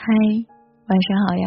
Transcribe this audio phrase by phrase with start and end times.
[0.00, 0.14] 嗨，
[0.86, 1.46] 晚上好呀！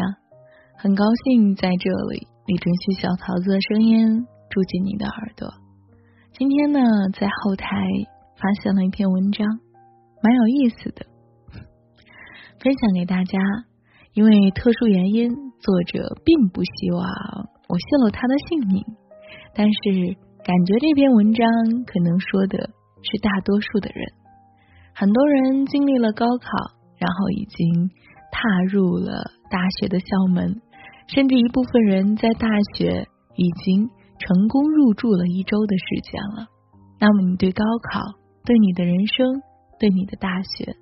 [0.76, 5.48] 很高兴在这里，李准旭小桃子的声音住进你的耳朵。
[6.34, 6.78] 今天呢，
[7.18, 7.66] 在后台
[8.36, 9.48] 发现了一篇文章，
[10.22, 11.06] 蛮有意思的，
[12.60, 13.40] 分享给大家。
[14.12, 18.84] 因为特殊原因，作者并不希望我泄露他的姓名，
[19.54, 19.80] 但是
[20.44, 21.48] 感觉这篇文章
[21.86, 22.68] 可能说的
[23.00, 24.12] 是大多数的人。
[24.94, 27.90] 很多人经历了高考，然后已经。
[28.32, 28.40] 踏
[28.72, 30.60] 入了大学的校门，
[31.06, 36.48] 甚至一部分人在大学已经成功入住了一周的时间了。
[36.98, 38.00] 那么，你对高考、
[38.44, 39.42] 对你的人生、
[39.78, 40.74] 对你的大学，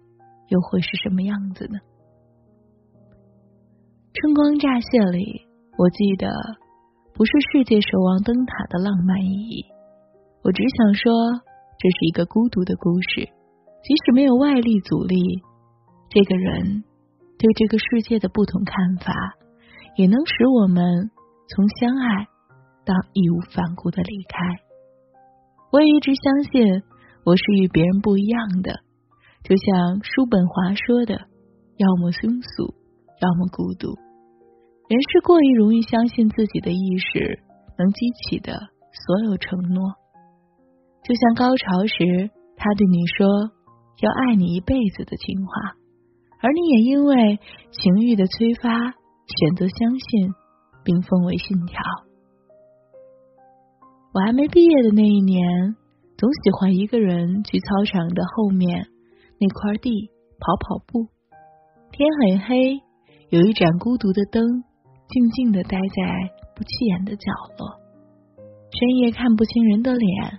[0.49, 1.81] 又会是什么样子呢？
[4.15, 5.43] 春光乍泄里，
[5.77, 6.29] 我记得
[7.15, 9.65] 不是世界守望灯塔的浪漫意义，
[10.45, 11.13] 我只想说，
[11.79, 13.29] 这是一个孤独的故事。
[13.83, 15.43] 即使没有外力阻力，
[16.11, 16.85] 这个人。
[17.41, 19.15] 对这个世界的不同看法，
[19.97, 21.11] 也能使我们
[21.49, 22.29] 从相爱
[22.85, 24.61] 到义无反顾的离开。
[25.73, 26.83] 我也一直相信，
[27.25, 28.81] 我是与别人不一样的。
[29.43, 31.15] 就像叔本华说的
[31.81, 32.75] ：“要么庸俗，
[33.23, 33.97] 要么孤独。”
[34.93, 37.41] 人是过于容易相信自己的意识
[37.79, 38.53] 能激起的
[38.93, 39.95] 所有承诺。
[41.05, 43.27] 就像高潮时，他对你说
[44.05, 45.80] ：“要爱你一辈子”的情话。
[46.43, 47.39] 而你也因为
[47.71, 50.33] 情欲的催发，选择相信，
[50.83, 51.79] 并奉为信条。
[54.13, 55.77] 我还没毕业的那一年，
[56.17, 58.89] 总喜欢一个人去操场的后面
[59.39, 61.09] 那块地跑跑步。
[61.93, 62.81] 天很黑，
[63.29, 64.43] 有一盏孤独的灯，
[65.09, 67.79] 静静的待在不起眼的角落。
[68.73, 70.39] 深夜看不清人的脸，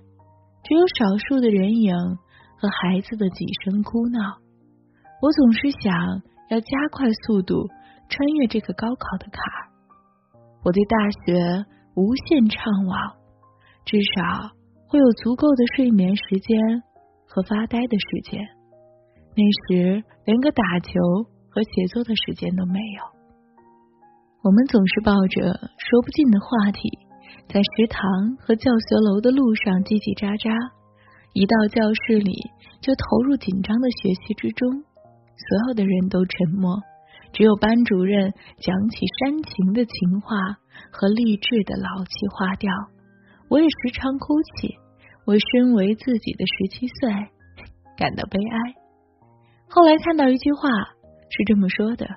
[0.63, 1.95] 只有少数的人影
[2.57, 4.41] 和孩子的几声哭闹。
[5.22, 5.94] 我总是想
[6.50, 7.69] 要加快速度
[8.09, 9.69] 穿越这个高考的坎儿。
[10.63, 13.13] 我对大学无限畅往，
[13.86, 14.50] 至少
[14.88, 16.84] 会有足够的睡眠时间
[17.28, 18.41] 和发呆的时间。
[19.34, 20.91] 那时连个打球
[21.50, 23.03] 和写作的时间都没有。
[24.44, 26.90] 我们总是抱着说不尽的话题，
[27.47, 28.01] 在食堂
[28.40, 30.50] 和教学楼的路上叽叽喳喳，
[31.34, 32.34] 一到教室里
[32.81, 34.84] 就投入紧张的学习之中。
[35.38, 36.81] 所有的人都沉默，
[37.34, 40.36] 只有班主任讲起煽情的情话
[40.92, 42.72] 和励志的老气花调。
[43.50, 44.75] 我也时常哭泣，
[45.25, 47.12] 我身为自己的十七岁
[47.97, 48.75] 感到悲哀。
[49.68, 50.69] 后来看到一句话
[51.30, 52.08] 是这么说的：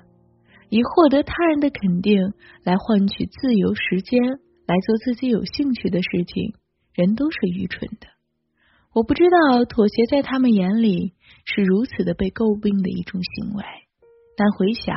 [0.69, 2.33] 以获得他人的肯定
[2.63, 4.21] 来换取自由时间，
[4.65, 6.53] 来做自己有兴趣的事情，
[6.93, 8.07] 人都是愚蠢的。
[8.95, 11.11] 我不知道妥协在他们眼里
[11.43, 13.61] 是如此的被诟病的一种行为，
[14.37, 14.95] 但回想，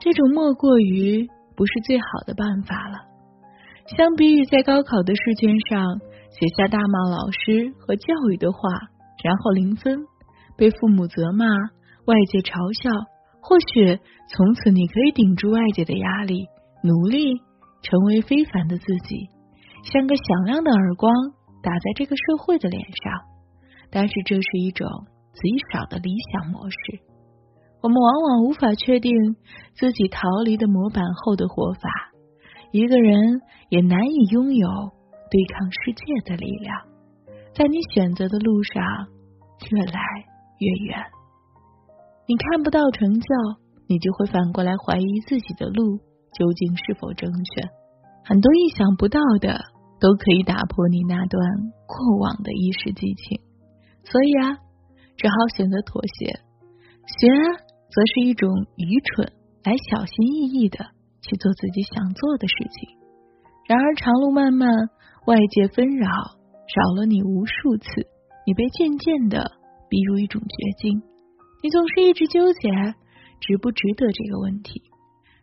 [0.00, 2.96] 这种莫过于不是最好的办法了。
[3.94, 6.00] 相比于在高考的试卷上
[6.32, 8.58] 写下大骂老师和教育的话，
[9.22, 10.00] 然后零分，
[10.56, 11.44] 被父母责骂，
[12.06, 12.88] 外界嘲笑，
[13.44, 14.00] 或许
[14.32, 16.48] 从此你可以顶住外界的压力，
[16.82, 17.36] 努力
[17.82, 19.28] 成为非凡的自己，
[19.84, 21.12] 像个响亮的耳光。
[21.62, 23.12] 打在这个社会的脸上，
[23.90, 24.86] 但是这是一种
[25.34, 25.40] 极
[25.72, 26.76] 少的理想模式。
[27.82, 29.12] 我们往往无法确定
[29.74, 31.88] 自己逃离的模板后的活法，
[32.72, 34.68] 一个人也难以拥有
[35.30, 36.76] 对抗世界的力量。
[37.54, 38.82] 在你选择的路上
[39.70, 40.00] 越来
[40.58, 40.98] 越远，
[42.26, 43.26] 你看不到成就，
[43.88, 45.98] 你就会反过来怀疑自己的路
[46.38, 47.68] 究竟是否正确。
[48.24, 49.69] 很多意想不到的。
[50.00, 51.38] 都可以打破你那段
[51.86, 53.40] 过往的一时激情，
[54.02, 54.56] 所以啊，
[55.16, 56.40] 只好选择妥协。
[57.04, 57.28] 学
[57.92, 60.78] 则是一种愚蠢，来小心翼翼的
[61.20, 62.96] 去做自己想做的事情。
[63.68, 64.88] 然而长路漫漫，
[65.26, 67.86] 外界纷扰扰了你无数次，
[68.46, 69.52] 你被渐渐的
[69.90, 71.02] 逼入一种绝境。
[71.62, 72.70] 你总是一直纠结
[73.40, 74.82] 值不值得这个问题。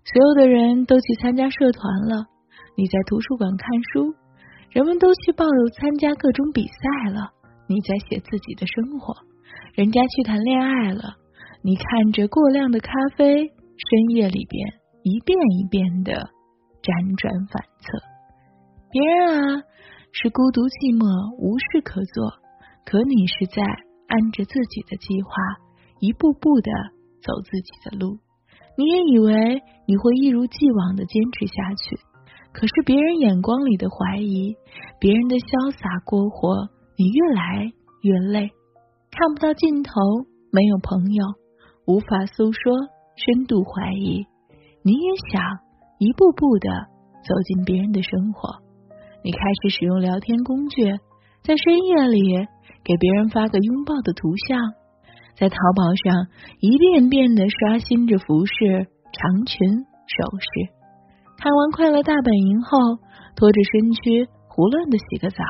[0.04, 2.26] 所有的人都去参加社团了，
[2.76, 4.16] 你在图书馆看书。
[4.78, 5.44] 人们都去报
[5.74, 7.32] 参加各种比赛了，
[7.66, 9.12] 你在写自己的生活；
[9.74, 11.16] 人家去谈恋爱了，
[11.64, 14.70] 你看着过量的咖啡，深夜里边
[15.02, 16.30] 一遍一遍的
[16.84, 17.98] 辗转反侧。
[18.92, 19.64] 别人啊
[20.12, 21.10] 是孤独寂寞
[21.42, 22.38] 无事可做，
[22.86, 25.32] 可你是在按着自己的计划
[25.98, 26.70] 一步步的
[27.26, 28.20] 走自己的路。
[28.78, 31.98] 你也以为你会一如既往的坚持下去。
[32.58, 34.58] 可是别人眼光里的怀疑，
[35.00, 37.72] 别人的潇洒过活，你越来
[38.02, 38.50] 越累，
[39.14, 39.94] 看不到尽头，
[40.50, 41.22] 没有朋友，
[41.86, 42.74] 无法诉说
[43.14, 44.26] 深度怀疑，
[44.82, 45.38] 你也想
[46.00, 46.68] 一步步的
[47.22, 48.58] 走进别人的生活。
[49.22, 50.98] 你开始使用聊天工具，
[51.46, 52.48] 在深夜里
[52.84, 54.58] 给别人发个拥抱的图像，
[55.38, 56.26] 在淘宝上
[56.60, 59.62] 一遍遍的刷新着服饰、长裙、
[60.10, 60.74] 首饰。
[61.38, 62.98] 看完《快乐大本营》后，
[63.38, 65.44] 拖着身躯胡乱的洗个澡，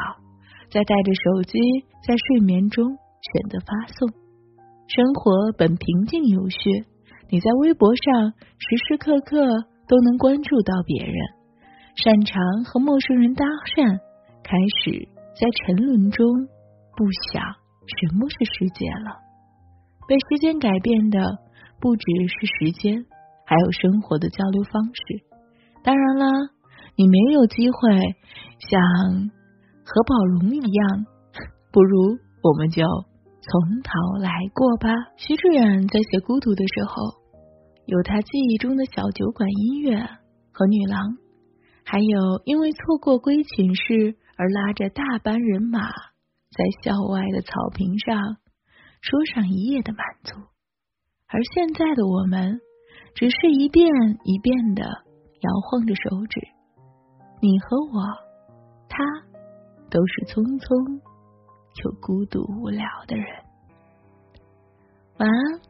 [0.68, 1.58] 再带着手机
[2.04, 4.12] 在睡眠中选择发送。
[4.92, 6.84] 生活本平静有序，
[7.32, 9.40] 你在微博上时时刻刻
[9.88, 11.16] 都能关注到别人，
[11.96, 12.36] 擅长
[12.68, 13.96] 和陌生人搭讪，
[14.44, 15.08] 开始
[15.40, 16.28] 在沉沦中
[17.00, 17.40] 不想
[17.88, 19.24] 什么是世界了。
[20.04, 21.40] 被时间改变的
[21.80, 23.08] 不只是时间，
[23.48, 25.24] 还有生活的交流方式。
[25.88, 26.26] 当然了，
[26.98, 27.80] 你没有机会
[28.60, 28.82] 像
[29.86, 31.06] 何宝荣一样，
[31.72, 32.84] 不如我们就。
[33.40, 34.90] 从头来过吧。
[35.16, 37.16] 徐志远在写《孤独》的时候，
[37.86, 39.96] 有他记忆中的小酒馆音乐
[40.52, 41.16] 和女郎，
[41.86, 45.80] 还有因为错过归寝室而拉着大班人马
[46.52, 48.36] 在校外的草坪上
[49.00, 50.36] 说上一夜的满足。
[51.30, 52.60] 而现在的我们，
[53.16, 53.88] 只是一遍
[54.26, 55.07] 一遍的
[55.40, 56.42] 摇晃着手指，
[57.42, 58.02] 你和我，
[58.90, 58.98] 他，
[59.90, 61.02] 都是匆匆。
[61.74, 63.28] 就孤独无聊的人，
[65.20, 65.62] 晚安，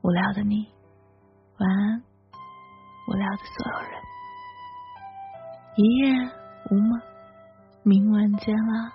[0.00, 0.66] 无聊的你，
[1.58, 2.02] 晚安，
[3.06, 3.90] 无聊的所有人，
[5.76, 6.32] 一夜
[6.70, 7.02] 无梦，
[7.82, 8.94] 明晚见啦。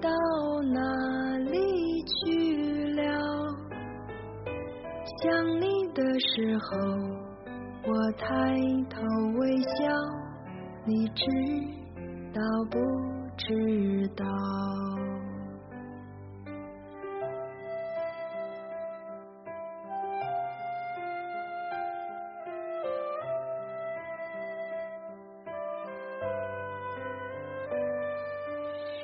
[0.00, 0.10] 到
[0.72, 0.80] 哪
[1.38, 3.02] 里去了？
[5.22, 6.76] 想你的时候，
[7.84, 8.26] 我抬
[8.88, 9.02] 头
[9.38, 9.76] 微笑，
[10.84, 11.24] 你知
[12.32, 12.40] 道
[12.70, 12.78] 不
[13.36, 14.24] 知道？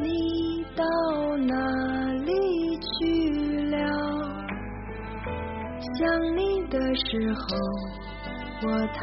[0.00, 0.84] 你到
[1.36, 1.54] 哪
[2.24, 3.76] 里去了？
[5.98, 7.38] 想你的时候，
[8.62, 9.02] 我抬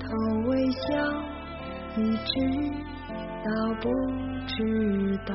[0.00, 0.06] 头
[0.48, 0.90] 微笑，
[1.96, 2.30] 你知
[3.44, 3.48] 道
[3.80, 3.88] 不
[4.46, 5.34] 知道？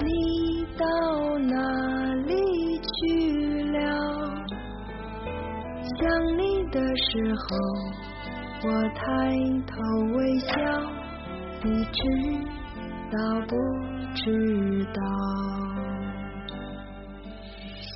[0.00, 0.84] 你到
[1.38, 1.54] 哪
[2.26, 2.32] 里
[2.80, 3.78] 去了？
[5.98, 6.00] 想
[6.36, 6.40] 你
[6.70, 7.46] 的时候，
[8.64, 9.02] 我抬
[9.66, 9.72] 头
[10.16, 10.50] 微笑，
[11.64, 11.98] 你知
[13.10, 13.16] 道
[13.48, 13.50] 不
[14.14, 14.22] 知
[14.94, 15.00] 道？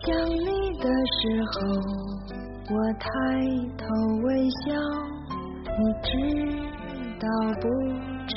[0.05, 0.85] 想你的
[1.21, 1.21] 时
[1.53, 1.55] 候，
[2.75, 3.07] 我抬
[3.79, 3.85] 头
[4.25, 4.71] 微笑，
[5.79, 6.09] 你知
[7.21, 7.27] 道
[7.61, 7.65] 不
[8.27, 8.35] 知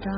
[0.00, 0.10] 道？